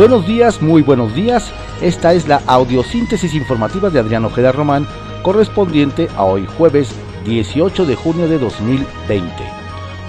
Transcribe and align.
Buenos 0.00 0.26
días, 0.26 0.62
muy 0.62 0.80
buenos 0.80 1.14
días. 1.14 1.52
Esta 1.82 2.14
es 2.14 2.26
la 2.26 2.40
audiosíntesis 2.46 3.34
informativa 3.34 3.90
de 3.90 3.98
Adrián 3.98 4.24
Ojeda 4.24 4.50
Román, 4.50 4.86
correspondiente 5.22 6.08
a 6.16 6.24
hoy 6.24 6.46
jueves 6.56 6.94
18 7.26 7.84
de 7.84 7.96
junio 7.96 8.26
de 8.26 8.38
2020. 8.38 9.30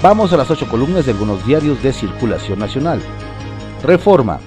Vamos 0.01 0.31
a 0.31 0.37
las 0.37 0.49
ocho 0.49 0.69
columnas 0.69 1.05
de 1.05 1.11
algunos 1.11 1.45
diarios 1.45 1.83
de 1.83 1.91
circulación 1.91 2.59
nacional. 2.59 3.01
Reforma. 3.83 4.39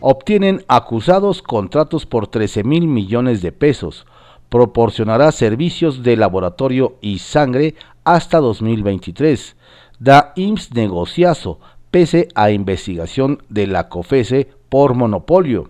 Obtienen 0.00 0.66
acusados 0.68 1.40
contratos 1.40 2.04
por 2.04 2.26
13 2.26 2.62
mil 2.64 2.86
millones 2.86 3.40
de 3.40 3.52
pesos. 3.52 4.04
Proporcionará 4.50 5.32
servicios 5.32 6.02
de 6.02 6.18
laboratorio 6.18 6.98
y 7.00 7.20
sangre 7.20 7.74
hasta 8.04 8.36
2023. 8.36 9.56
Da 9.98 10.34
IMSS 10.36 10.74
negociazo 10.74 11.58
pese 11.90 12.28
a 12.34 12.50
investigación 12.50 13.42
de 13.48 13.66
la 13.66 13.88
COFESE 13.88 14.59
por 14.70 14.94
monopolio. 14.94 15.68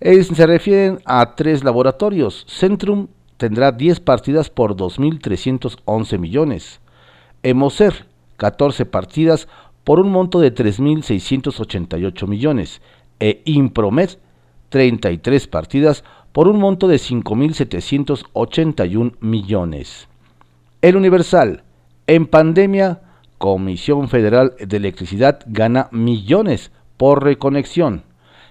se 0.00 0.46
refieren 0.46 0.98
a 1.06 1.34
tres 1.34 1.64
laboratorios. 1.64 2.44
Centrum 2.46 3.08
tendrá 3.38 3.72
10 3.72 4.00
partidas 4.00 4.50
por 4.50 4.76
2.311 4.76 6.18
millones. 6.18 6.82
Emocer, 7.42 8.04
14 8.36 8.84
partidas 8.84 9.48
por 9.84 9.98
un 9.98 10.12
monto 10.12 10.40
de 10.40 10.54
3.688 10.54 12.28
millones. 12.28 12.82
E 13.20 13.40
Impromed, 13.46 14.10
33 14.68 15.46
partidas 15.46 16.04
por 16.32 16.48
un 16.48 16.58
monto 16.58 16.88
de 16.88 16.96
5.781 16.96 19.14
millones. 19.20 20.08
El 20.80 20.96
Universal, 20.96 21.62
en 22.06 22.26
pandemia, 22.26 23.02
Comisión 23.38 24.08
Federal 24.08 24.54
de 24.58 24.76
Electricidad 24.76 25.40
gana 25.46 25.88
millones 25.90 26.72
por 26.96 27.24
reconexión. 27.24 28.04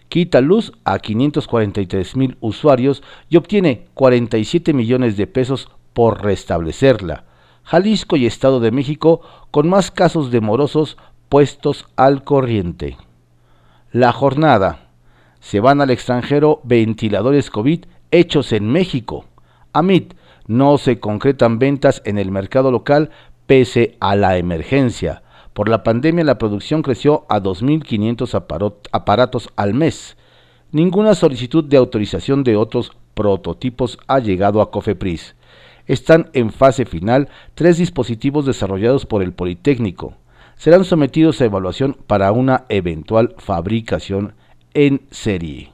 Quita 0.09 0.41
luz 0.41 0.73
a 0.83 0.99
543 0.99 2.15
mil 2.17 2.37
usuarios 2.41 3.01
y 3.29 3.37
obtiene 3.37 3.85
47 3.93 4.73
millones 4.73 5.15
de 5.15 5.27
pesos 5.27 5.69
por 5.93 6.23
restablecerla. 6.23 7.23
Jalisco 7.63 8.17
y 8.17 8.25
Estado 8.25 8.59
de 8.59 8.71
México 8.71 9.21
con 9.51 9.69
más 9.69 9.91
casos 9.91 10.31
de 10.31 10.41
morosos 10.41 10.97
puestos 11.29 11.85
al 11.95 12.23
corriente. 12.23 12.97
La 13.91 14.11
jornada. 14.11 14.89
Se 15.39 15.59
van 15.59 15.81
al 15.81 15.89
extranjero 15.89 16.59
ventiladores 16.63 17.49
COVID 17.49 17.85
hechos 18.11 18.51
en 18.51 18.69
México. 18.69 19.25
AMIT. 19.73 20.13
No 20.47 20.77
se 20.77 20.99
concretan 20.99 21.59
ventas 21.59 22.01
en 22.03 22.17
el 22.17 22.31
mercado 22.31 22.71
local 22.71 23.11
pese 23.45 23.95
a 24.01 24.15
la 24.15 24.37
emergencia. 24.37 25.23
Por 25.53 25.67
la 25.67 25.83
pandemia 25.83 26.23
la 26.23 26.37
producción 26.37 26.81
creció 26.81 27.25
a 27.29 27.41
2.500 27.41 28.81
aparatos 28.91 29.49
al 29.55 29.73
mes. 29.73 30.15
Ninguna 30.71 31.15
solicitud 31.15 31.63
de 31.63 31.77
autorización 31.77 32.43
de 32.43 32.55
otros 32.55 32.93
prototipos 33.13 33.97
ha 34.07 34.19
llegado 34.19 34.61
a 34.61 34.71
Cofepris. 34.71 35.35
Están 35.87 36.29
en 36.33 36.51
fase 36.51 36.85
final 36.85 37.27
tres 37.55 37.77
dispositivos 37.77 38.45
desarrollados 38.45 39.05
por 39.05 39.21
el 39.21 39.33
Politécnico. 39.33 40.13
Serán 40.55 40.85
sometidos 40.85 41.41
a 41.41 41.45
evaluación 41.45 41.97
para 42.07 42.31
una 42.31 42.65
eventual 42.69 43.35
fabricación 43.37 44.35
en 44.73 45.01
serie. 45.11 45.71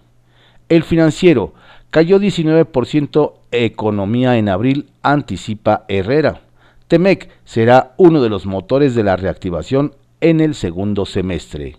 El 0.70 0.84
financiero 0.84 1.54
cayó 1.92 2.20
19% 2.20 3.34
economía 3.52 4.38
en 4.38 4.50
abril, 4.50 4.90
anticipa 5.04 5.86
Herrera. 5.88 6.42
Temec 6.88 7.30
será 7.44 7.94
uno 7.98 8.22
de 8.22 8.30
los 8.30 8.46
motores 8.46 8.96
de 8.96 9.04
la 9.04 9.18
reactivación 9.18 9.94
en 10.22 10.40
el 10.40 10.56
segundo 10.56 11.06
semestre. 11.06 11.76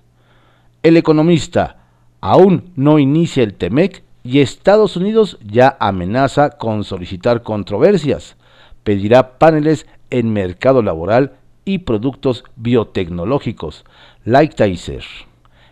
El 0.83 0.99
economista 0.99 1.79
aún 2.21 2.73
no 2.77 2.99
inicia 2.99 3.43
el 3.43 3.55
Temec 3.55 4.03
y 4.23 4.41
Estados 4.41 4.97
Unidos 4.99 5.39
ya 5.43 5.79
amenaza 5.81 6.51
con 6.51 6.85
solicitar 6.85 7.43
controversias. 7.43 8.37
Pedirá 8.85 9.39
paneles 9.39 9.87
en 10.11 10.31
mercado 10.35 10.83
laboral 10.83 11.37
y 11.65 11.79
productos 11.79 12.45
biotecnológicos. 12.57 13.87
Lightizer. 14.27 15.05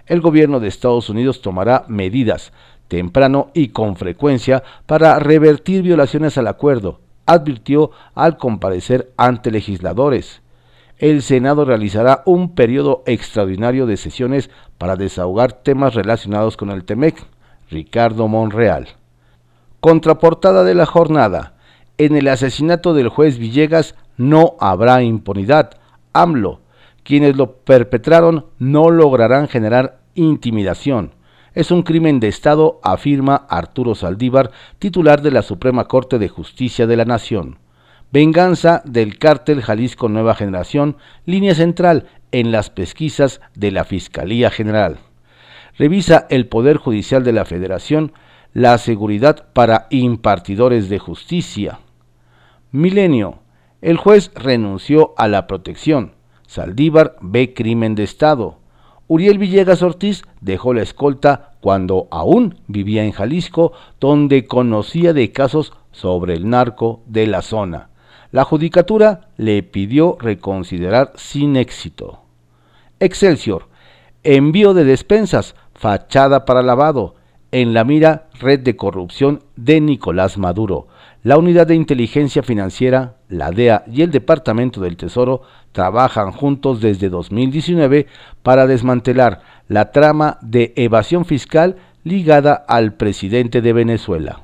El 0.07 0.23
gobierno 0.23 0.61
de 0.61 0.69
Estados 0.69 1.11
Unidos 1.11 1.43
tomará 1.43 1.85
medidas 1.89 2.53
temprano 2.89 3.51
y 3.53 3.69
con 3.69 3.97
frecuencia 3.97 4.63
para 4.87 5.19
revertir 5.19 5.83
violaciones 5.83 6.39
al 6.39 6.47
acuerdo 6.47 7.01
advirtió 7.27 7.91
al 8.15 8.39
comparecer 8.39 9.13
ante 9.17 9.51
legisladores. 9.51 10.43
El 10.99 11.21
Senado 11.21 11.65
realizará 11.65 12.23
un 12.25 12.55
periodo 12.55 13.03
extraordinario 13.05 13.85
de 13.87 13.99
sesiones 13.99 14.49
para 14.79 14.97
desahogar 14.97 15.53
temas 15.53 15.95
relacionados 15.95 16.57
con 16.57 16.71
el 16.71 16.85
TEMEC. 16.85 17.27
Ricardo 17.69 18.29
Monreal. 18.29 18.89
Contraportada 19.81 20.65
de 20.65 20.75
la 20.75 20.87
jornada. 20.87 21.55
En 21.99 22.17
el 22.17 22.29
asesinato 22.29 22.95
del 22.95 23.09
juez 23.09 23.39
Villegas 23.39 23.95
no 24.17 24.55
habrá 24.61 25.03
impunidad. 25.03 25.73
AMLO. 26.13 26.61
Quienes 27.03 27.37
lo 27.37 27.57
perpetraron 27.57 28.47
no 28.59 28.91
lograrán 28.91 29.49
generar 29.49 29.99
intimidación 30.15 31.13
es 31.57 31.71
un 31.71 31.83
crimen 31.83 32.21
de 32.21 32.29
Estado, 32.29 32.79
afirma 32.83 33.47
Arturo 33.49 33.95
Saldívar, 33.95 34.51
titular 34.79 35.23
de 35.23 35.31
la 35.31 35.41
Suprema 35.41 35.87
Corte 35.89 36.19
de 36.19 36.29
Justicia 36.29 36.87
de 36.87 36.99
la 36.99 37.07
Nación. 37.07 37.59
Venganza 38.13 38.83
del 38.85 39.19
cártel 39.19 39.63
Jalisco 39.63 40.11
Nueva 40.11 40.35
Generación, 40.35 40.99
línea 41.25 41.55
central 41.55 42.09
en 42.31 42.53
las 42.53 42.69
pesquisas 42.69 43.41
de 43.55 43.71
la 43.71 43.85
Fiscalía 43.85 44.51
General. 44.51 44.99
Revisa 45.79 46.27
el 46.29 46.47
Poder 46.47 46.77
Judicial 46.77 47.25
de 47.25 47.33
la 47.33 47.47
Federación 47.47 48.13
la 48.53 48.77
seguridad 48.77 49.47
para 49.55 49.87
impartidores 49.89 50.91
de 50.91 50.99
justicia. 50.99 51.81
Milenio. 52.71 53.39
El 53.81 53.97
juez 53.97 54.31
renunció 54.35 55.15
a 55.17 55.27
la 55.27 55.47
protección. 55.47 56.13
Saldívar 56.47 57.17
ve 57.23 57.55
crimen 57.55 57.95
de 57.95 58.03
Estado. 58.03 58.59
Uriel 59.09 59.39
Villegas 59.39 59.83
Ortiz 59.83 60.23
dejó 60.41 60.75
la 60.75 60.83
escolta 60.83 61.53
cuando 61.61 62.09
aún 62.11 62.57
vivía 62.67 63.05
en 63.05 63.13
Jalisco, 63.13 63.73
donde 64.01 64.47
conocía 64.47 65.13
de 65.13 65.31
casos 65.33 65.73
sobre 65.93 66.35
el 66.35 66.49
narco 66.49 67.03
de 67.07 67.27
la 67.27 67.43
zona. 67.43 67.91
La 68.33 68.45
judicatura 68.45 69.29
le 69.37 69.63
pidió 69.63 70.17
reconsiderar 70.21 71.13
sin 71.15 71.57
éxito. 71.57 72.21
Excelsior. 72.99 73.69
Envío 74.25 74.75
de 74.75 74.85
despensas, 74.85 75.55
fachada 75.75 76.45
para 76.45 76.63
lavado. 76.63 77.15
En 77.53 77.75
la 77.75 77.85
mira, 77.85 78.29
red 78.41 78.61
de 78.61 78.75
corrupción 78.75 79.45
de 79.55 79.81
Nicolás 79.81 80.37
Maduro. 80.37 80.89
La 81.23 81.39
Unidad 81.39 81.69
de 81.69 81.77
Inteligencia 81.77 82.43
Financiera, 82.43 83.17
la 83.29 83.53
DEA 83.53 83.85
y 83.87 84.03
el 84.03 84.11
Departamento 84.11 84.81
del 84.81 84.97
Tesoro 84.97 85.43
trabajan 85.77 86.33
juntos 86.33 86.81
desde 86.81 87.11
2019 87.11 88.07
para 88.43 88.67
desmantelar 88.67 89.43
la 89.69 89.93
trama 89.93 90.39
de 90.41 90.73
evasión 90.75 91.27
fiscal 91.27 91.77
ligada 92.03 92.55
al 92.55 92.95
presidente 92.95 93.61
de 93.61 93.75
Venezuela. 93.75 94.41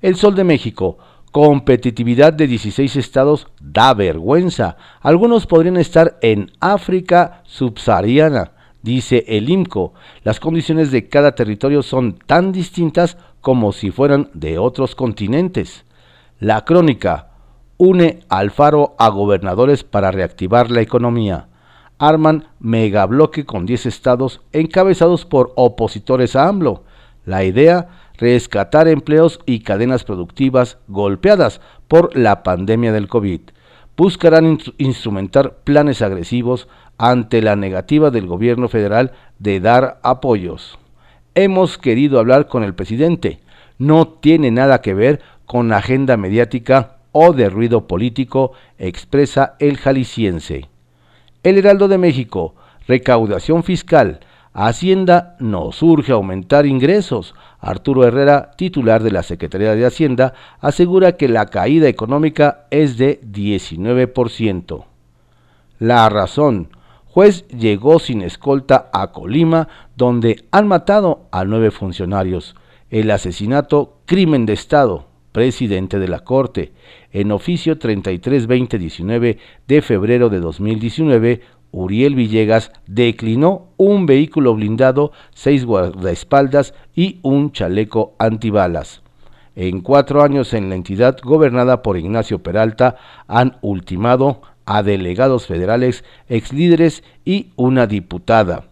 El 0.00 0.14
Sol 0.14 0.36
de 0.36 0.44
México, 0.44 0.98
competitividad 1.32 2.32
de 2.32 2.46
16 2.46 2.94
estados 2.94 3.48
da 3.60 3.92
vergüenza. 3.92 4.76
Algunos 5.00 5.48
podrían 5.48 5.78
estar 5.78 6.16
en 6.22 6.52
África 6.60 7.42
subsahariana, 7.42 8.52
dice 8.82 9.24
el 9.26 9.50
IMCO. 9.50 9.94
Las 10.22 10.38
condiciones 10.38 10.92
de 10.92 11.08
cada 11.08 11.34
territorio 11.34 11.82
son 11.82 12.18
tan 12.24 12.52
distintas 12.52 13.16
como 13.40 13.72
si 13.72 13.90
fueran 13.90 14.30
de 14.32 14.60
otros 14.60 14.94
continentes. 14.94 15.84
La 16.38 16.64
crónica 16.64 17.31
une 17.84 18.20
Alfaro 18.28 18.94
a 18.96 19.08
gobernadores 19.08 19.82
para 19.82 20.12
reactivar 20.12 20.70
la 20.70 20.82
economía. 20.82 21.48
Arman 21.98 22.46
megabloque 22.60 23.44
con 23.44 23.66
10 23.66 23.86
estados 23.86 24.40
encabezados 24.52 25.24
por 25.24 25.52
opositores 25.56 26.36
a 26.36 26.46
AMLO. 26.46 26.84
La 27.24 27.42
idea, 27.42 27.88
rescatar 28.18 28.86
empleos 28.86 29.40
y 29.46 29.64
cadenas 29.64 30.04
productivas 30.04 30.78
golpeadas 30.86 31.60
por 31.88 32.16
la 32.16 32.44
pandemia 32.44 32.92
del 32.92 33.08
COVID. 33.08 33.40
Buscarán 33.96 34.60
instrumentar 34.78 35.56
planes 35.64 36.02
agresivos 36.02 36.68
ante 36.98 37.42
la 37.42 37.56
negativa 37.56 38.12
del 38.12 38.28
gobierno 38.28 38.68
federal 38.68 39.10
de 39.40 39.58
dar 39.58 39.98
apoyos. 40.04 40.78
Hemos 41.34 41.78
querido 41.78 42.20
hablar 42.20 42.46
con 42.46 42.62
el 42.62 42.76
presidente. 42.76 43.40
No 43.78 44.06
tiene 44.06 44.52
nada 44.52 44.82
que 44.82 44.94
ver 44.94 45.20
con 45.46 45.72
agenda 45.72 46.16
mediática 46.16 46.98
o 47.12 47.32
de 47.32 47.48
ruido 47.48 47.86
político, 47.86 48.52
expresa 48.78 49.54
el 49.58 49.76
jalisciense. 49.76 50.68
El 51.42 51.58
Heraldo 51.58 51.88
de 51.88 51.98
México, 51.98 52.54
recaudación 52.86 53.62
fiscal, 53.62 54.20
Hacienda 54.54 55.36
nos 55.38 55.82
urge 55.82 56.12
aumentar 56.12 56.66
ingresos. 56.66 57.34
Arturo 57.58 58.04
Herrera, 58.04 58.50
titular 58.56 59.02
de 59.02 59.10
la 59.10 59.22
Secretaría 59.22 59.74
de 59.74 59.86
Hacienda, 59.86 60.34
asegura 60.60 61.12
que 61.16 61.28
la 61.28 61.46
caída 61.46 61.88
económica 61.88 62.66
es 62.70 62.98
de 62.98 63.20
19%. 63.22 64.84
La 65.78 66.08
razón, 66.10 66.68
Juez 67.06 67.46
llegó 67.48 67.98
sin 67.98 68.20
escolta 68.20 68.90
a 68.92 69.12
Colima, 69.12 69.68
donde 69.96 70.44
han 70.50 70.68
matado 70.68 71.26
a 71.30 71.44
nueve 71.44 71.70
funcionarios. 71.70 72.54
El 72.90 73.10
asesinato, 73.10 74.00
crimen 74.04 74.44
de 74.44 74.52
Estado, 74.52 75.06
presidente 75.32 75.98
de 75.98 76.08
la 76.08 76.20
Corte. 76.20 76.72
En 77.10 77.32
oficio 77.32 77.78
33-2019 77.78 79.38
de 79.66 79.82
febrero 79.82 80.28
de 80.28 80.40
2019, 80.40 81.40
Uriel 81.72 82.14
Villegas 82.14 82.70
declinó 82.86 83.68
un 83.78 84.06
vehículo 84.06 84.54
blindado, 84.54 85.12
seis 85.32 85.64
guardaespaldas 85.64 86.74
y 86.94 87.18
un 87.22 87.50
chaleco 87.52 88.14
antibalas. 88.18 89.02
En 89.56 89.80
cuatro 89.80 90.22
años 90.22 90.54
en 90.54 90.68
la 90.68 90.76
entidad 90.76 91.18
gobernada 91.22 91.82
por 91.82 91.98
Ignacio 91.98 92.42
Peralta 92.42 92.96
han 93.26 93.56
ultimado 93.62 94.42
a 94.64 94.82
delegados 94.82 95.46
federales, 95.46 96.04
exlíderes 96.28 97.02
y 97.24 97.50
una 97.56 97.86
diputada. 97.86 98.64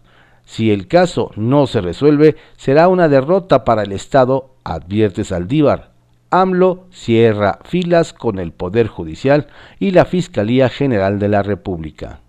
Si 0.45 0.71
el 0.71 0.87
caso 0.87 1.31
no 1.35 1.67
se 1.67 1.81
resuelve, 1.81 2.35
será 2.57 2.87
una 2.87 3.07
derrota 3.07 3.63
para 3.63 3.83
el 3.83 3.91
Estado, 3.91 4.55
advierte 4.63 5.23
Saldívar. 5.23 5.90
AMLO 6.31 6.85
cierra 6.91 7.59
filas 7.65 8.13
con 8.13 8.39
el 8.39 8.53
Poder 8.53 8.87
Judicial 8.87 9.47
y 9.79 9.91
la 9.91 10.05
Fiscalía 10.05 10.69
General 10.69 11.19
de 11.19 11.27
la 11.27 11.43
República. 11.43 12.21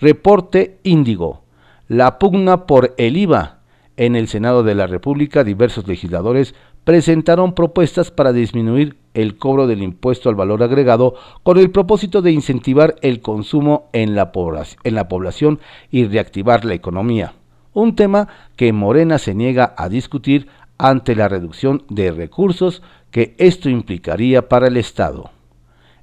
Reporte 0.00 0.78
Índigo. 0.82 1.42
La 1.88 2.18
pugna 2.18 2.66
por 2.66 2.94
el 2.96 3.16
IVA. 3.16 3.58
En 3.96 4.16
el 4.16 4.28
Senado 4.28 4.62
de 4.62 4.74
la 4.74 4.86
República, 4.86 5.44
diversos 5.44 5.86
legisladores 5.86 6.54
presentaron 6.84 7.52
propuestas 7.52 8.10
para 8.10 8.32
disminuir 8.32 8.96
el 9.12 9.36
cobro 9.36 9.66
del 9.66 9.82
impuesto 9.82 10.30
al 10.30 10.36
valor 10.36 10.62
agregado 10.62 11.16
con 11.42 11.58
el 11.58 11.70
propósito 11.70 12.22
de 12.22 12.32
incentivar 12.32 12.94
el 13.02 13.20
consumo 13.20 13.90
en 13.92 14.14
la, 14.14 14.32
población 14.32 15.60
y 15.90 16.06
reactivar 16.06 16.64
la 16.64 16.74
economía, 16.74 17.34
un 17.74 17.94
tema 17.94 18.28
que 18.56 18.72
Morena 18.72 19.18
se 19.18 19.34
niega 19.34 19.74
a 19.76 19.90
discutir 19.90 20.48
ante 20.78 21.14
la 21.14 21.28
reducción 21.28 21.82
de 21.90 22.12
recursos 22.12 22.82
que 23.10 23.34
esto 23.38 23.68
implicaría 23.68 24.48
para 24.48 24.68
el 24.68 24.76
Estado. 24.76 25.30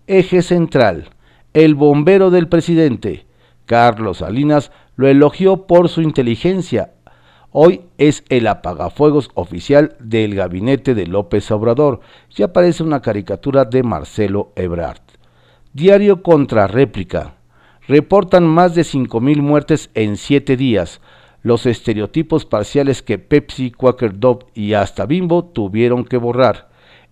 Eje 0.08 0.42
central, 0.42 1.10
el 1.54 1.76
bombero 1.76 2.32
del 2.32 2.48
presidente, 2.48 3.26
Carlos 3.66 4.18
Salinas, 4.20 4.72
lo 4.96 5.08
elogió 5.08 5.68
por 5.68 5.90
su 5.90 6.02
inteligencia 6.02 6.92
Hoy 7.58 7.84
es 7.98 8.26
el 8.28 8.48
apagafuegos 8.48 9.30
oficial 9.34 9.96
del 10.02 10.36
gabinete 10.36 10.94
de 10.94 11.08
López 11.08 11.50
Obrador 11.52 12.02
y 12.36 12.44
aparece 12.44 12.84
una 12.84 13.02
caricatura 13.02 13.64
de 13.64 13.82
Marcelo 13.82 14.52
Ebrard. 14.58 15.00
Diario 15.72 16.22
contra 16.22 16.68
réplica. 16.68 17.36
Reportan 17.88 18.46
más 18.46 18.76
de 18.76 18.82
5.000 18.82 19.42
muertes 19.42 19.90
en 19.94 20.18
7 20.18 20.58
días. 20.58 21.00
Los 21.44 21.66
estereotipos 21.66 22.46
parciales 22.46 23.02
que 23.02 23.20
Pepsi, 23.20 23.72
Quaker 23.72 24.20
Dove 24.20 24.48
y 24.54 24.74
hasta 24.74 25.06
Bimbo 25.06 25.46
tuvieron 25.46 26.04
que 26.04 26.18
borrar. 26.18 26.68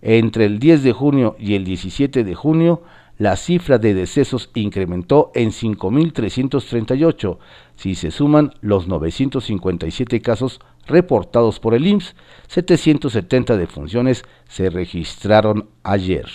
Entre 0.06 0.44
el 0.44 0.58
10 0.58 0.82
de 0.82 0.92
junio 0.92 1.34
y 1.38 1.54
el 1.54 1.64
17 1.64 2.24
de 2.24 2.34
junio, 2.34 2.82
la 3.16 3.36
cifra 3.36 3.78
de 3.78 3.94
decesos 3.94 4.50
incrementó 4.52 5.32
en 5.34 5.50
5.338, 5.50 7.38
si 7.76 7.94
se 7.94 8.10
suman 8.10 8.52
los 8.60 8.86
957 8.86 10.20
casos 10.20 10.60
reportados 10.86 11.58
por 11.58 11.72
el 11.72 11.86
IMSS, 11.86 12.16
770 12.48 13.56
defunciones 13.56 14.24
se 14.46 14.68
registraron 14.68 15.70
ayer. 15.84 16.26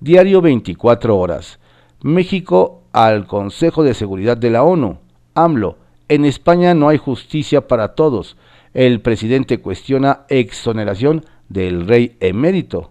Diario 0.00 0.42
24 0.42 1.16
horas. 1.16 1.60
México 2.02 2.82
al 2.92 3.28
Consejo 3.28 3.84
de 3.84 3.94
Seguridad 3.94 4.36
de 4.36 4.50
la 4.50 4.64
ONU. 4.64 4.98
AMLO. 5.34 5.78
En 6.08 6.24
España 6.24 6.74
no 6.74 6.88
hay 6.88 6.98
justicia 6.98 7.68
para 7.68 7.94
todos. 7.94 8.36
El 8.72 9.00
presidente 9.00 9.60
cuestiona 9.60 10.22
exoneración 10.28 11.24
del 11.48 11.86
rey 11.86 12.16
emérito. 12.20 12.90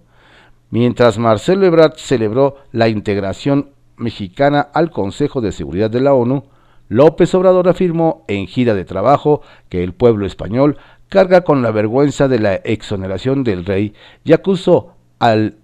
Mientras 0.70 1.18
Marcelo 1.18 1.66
Ebrard 1.66 1.98
celebró 1.98 2.58
la 2.72 2.88
integración 2.88 3.70
mexicana 3.98 4.62
al 4.74 4.92
Consejo 4.92 5.42
de 5.42 5.52
Seguridad 5.52 5.90
de 5.90 6.02
la 6.02 6.14
ONU, 6.14 6.46
López 6.90 7.34
Obrador 7.36 7.70
afirmó 7.70 8.26
en 8.28 8.48
gira 8.48 8.74
de 8.74 8.86
trabajo 8.86 9.42
que 9.70 9.84
el 9.84 9.94
pueblo 9.94 10.26
español 10.26 10.78
carga 11.10 11.42
con 11.42 11.62
la 11.62 11.72
vergüenza 11.72 12.28
de 12.28 12.40
la 12.40 12.56
exoneración 12.56 13.44
del 13.44 13.66
rey 13.66 13.94
y 14.24 14.34
acusó 14.34 14.94
al, 15.20 15.58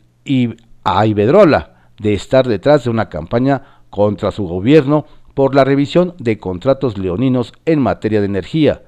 a 0.84 1.06
Ibedrola 1.06 1.92
de 2.00 2.14
estar 2.14 2.48
detrás 2.48 2.84
de 2.84 2.90
una 2.90 3.10
campaña 3.10 3.64
contra 3.90 4.32
su 4.32 4.48
gobierno 4.48 5.06
por 5.34 5.56
la 5.56 5.64
revisión 5.64 6.16
de 6.20 6.38
contratos 6.38 6.98
leoninos 6.98 7.54
en 7.66 7.80
materia 7.80 8.20
de 8.20 8.28
energía, 8.28 8.84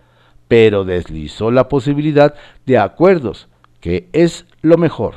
pero 0.48 0.84
deslizó 0.84 1.50
la 1.50 1.68
posibilidad 1.68 2.36
de 2.66 2.78
acuerdos, 2.78 3.48
que 3.82 4.10
es 4.14 4.46
lo 4.62 4.78
mejor. 4.78 5.16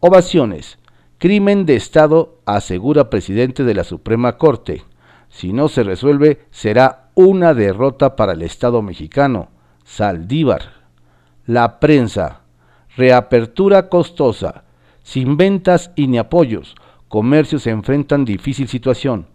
Ovaciones. 0.00 0.78
Crimen 1.18 1.66
de 1.66 1.76
Estado, 1.76 2.40
asegura 2.46 3.08
presidente 3.08 3.62
de 3.62 3.74
la 3.74 3.84
Suprema 3.84 4.36
Corte. 4.38 4.82
Si 5.28 5.52
no 5.52 5.68
se 5.68 5.84
resuelve, 5.84 6.46
será 6.50 7.10
una 7.14 7.54
derrota 7.54 8.16
para 8.16 8.32
el 8.32 8.42
Estado 8.42 8.82
mexicano. 8.82 9.50
Saldívar. 9.84 10.62
La 11.46 11.78
prensa. 11.78 12.40
Reapertura 12.96 13.88
costosa. 13.88 14.64
Sin 15.04 15.36
ventas 15.36 15.92
y 15.94 16.08
ni 16.08 16.18
apoyos. 16.18 16.74
Comercios 17.06 17.62
se 17.62 17.70
enfrentan 17.70 18.24
difícil 18.24 18.66
situación. 18.66 19.28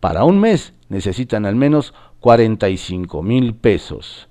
Para 0.00 0.24
un 0.24 0.40
mes 0.40 0.74
necesitan 0.88 1.46
al 1.46 1.56
menos 1.56 1.94
45 2.20 3.22
mil 3.22 3.54
pesos. 3.54 4.28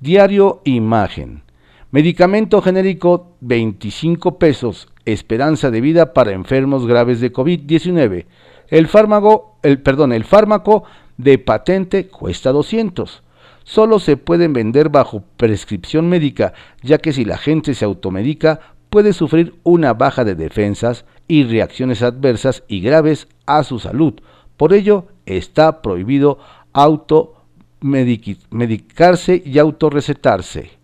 Diario 0.00 0.60
Imagen. 0.64 1.44
Medicamento 1.92 2.62
genérico 2.62 3.34
25 3.40 4.38
pesos 4.38 4.86
esperanza 5.04 5.72
de 5.72 5.80
vida 5.80 6.12
para 6.12 6.30
enfermos 6.30 6.86
graves 6.86 7.20
de 7.20 7.32
COVID-19. 7.32 8.26
El 8.68 8.86
fármaco, 8.86 9.56
el, 9.64 9.80
perdón, 9.80 10.12
el 10.12 10.22
fármaco 10.24 10.84
de 11.16 11.38
patente 11.38 12.06
cuesta 12.06 12.52
200. 12.52 13.24
Solo 13.64 13.98
se 13.98 14.16
pueden 14.16 14.52
vender 14.52 14.88
bajo 14.88 15.24
prescripción 15.36 16.08
médica, 16.08 16.52
ya 16.80 16.98
que 16.98 17.12
si 17.12 17.24
la 17.24 17.38
gente 17.38 17.74
se 17.74 17.84
automedica 17.84 18.60
puede 18.88 19.12
sufrir 19.12 19.56
una 19.64 19.92
baja 19.92 20.24
de 20.24 20.36
defensas 20.36 21.04
y 21.26 21.42
reacciones 21.42 22.02
adversas 22.02 22.62
y 22.68 22.82
graves 22.82 23.26
a 23.46 23.64
su 23.64 23.80
salud. 23.80 24.14
Por 24.56 24.74
ello, 24.74 25.06
está 25.26 25.82
prohibido 25.82 26.38
automedicarse 26.72 29.42
y 29.44 29.58
autorrecetarse. 29.58 30.78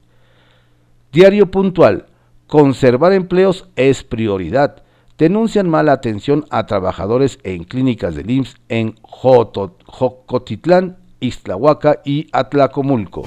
Diario 1.16 1.50
puntual. 1.50 2.04
Conservar 2.46 3.14
empleos 3.14 3.70
es 3.74 4.04
prioridad. 4.04 4.82
Denuncian 5.16 5.66
mala 5.66 5.92
atención 5.92 6.44
a 6.50 6.66
trabajadores 6.66 7.38
en 7.42 7.64
clínicas 7.64 8.14
del 8.14 8.30
IMSS 8.30 8.56
en 8.68 8.96
Jocotitlán, 9.00 10.98
Ixtlahuaca 11.20 12.02
y 12.04 12.28
Atlacomulco. 12.32 13.22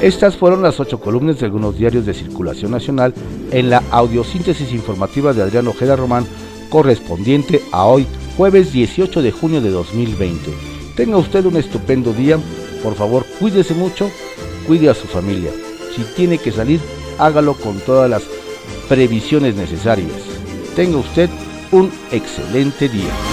Estas 0.00 0.38
fueron 0.38 0.62
las 0.62 0.80
ocho 0.80 1.00
columnas 1.00 1.38
de 1.38 1.44
algunos 1.44 1.76
diarios 1.76 2.06
de 2.06 2.14
circulación 2.14 2.70
nacional 2.70 3.12
en 3.50 3.68
la 3.68 3.82
audiosíntesis 3.90 4.72
informativa 4.72 5.34
de 5.34 5.42
Adrián 5.42 5.68
Ojeda 5.68 5.96
Román, 5.96 6.24
correspondiente 6.70 7.60
a 7.72 7.84
hoy, 7.84 8.06
jueves 8.40 8.72
18 8.72 9.20
de 9.20 9.32
junio 9.32 9.60
de 9.60 9.68
2020. 9.68 10.50
Tenga 10.96 11.18
usted 11.18 11.44
un 11.44 11.58
estupendo 11.58 12.14
día. 12.14 12.38
Por 12.82 12.94
favor, 12.94 13.26
cuídese 13.38 13.74
mucho, 13.74 14.10
cuide 14.66 14.88
a 14.88 14.94
su 14.94 15.06
familia. 15.06 15.50
Si 15.94 16.02
tiene 16.16 16.38
que 16.38 16.50
salir, 16.50 16.80
hágalo 17.18 17.52
con 17.52 17.78
todas 17.80 18.08
las 18.08 18.22
previsiones 18.88 19.56
necesarias. 19.56 20.22
Tenga 20.74 20.96
usted 20.96 21.28
un 21.70 21.92
excelente 22.12 22.88
día. 22.88 23.29